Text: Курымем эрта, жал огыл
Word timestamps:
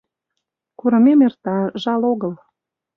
Курымем 0.79 1.19
эрта, 1.27 1.57
жал 1.81 2.01
огыл 2.11 2.33